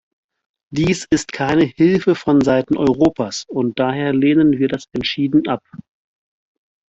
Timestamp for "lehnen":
4.13-4.53